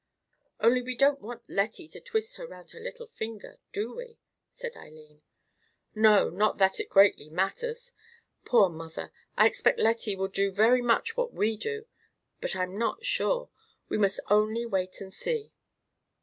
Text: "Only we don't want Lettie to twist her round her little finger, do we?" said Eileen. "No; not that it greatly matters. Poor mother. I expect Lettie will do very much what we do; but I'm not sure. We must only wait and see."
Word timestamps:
"Only 0.59 0.81
we 0.81 0.95
don't 0.95 1.21
want 1.21 1.47
Lettie 1.47 1.87
to 1.89 1.99
twist 2.01 2.37
her 2.37 2.47
round 2.47 2.71
her 2.71 2.79
little 2.79 3.05
finger, 3.05 3.59
do 3.71 3.95
we?" 3.95 4.17
said 4.51 4.75
Eileen. 4.75 5.21
"No; 5.93 6.31
not 6.31 6.57
that 6.57 6.79
it 6.79 6.89
greatly 6.89 7.29
matters. 7.29 7.93
Poor 8.43 8.67
mother. 8.67 9.11
I 9.37 9.45
expect 9.45 9.77
Lettie 9.79 10.15
will 10.15 10.27
do 10.27 10.51
very 10.51 10.81
much 10.81 11.15
what 11.15 11.33
we 11.35 11.55
do; 11.55 11.85
but 12.39 12.55
I'm 12.55 12.79
not 12.79 13.05
sure. 13.05 13.51
We 13.89 13.99
must 13.99 14.19
only 14.27 14.65
wait 14.65 15.01
and 15.01 15.13
see." 15.13 15.51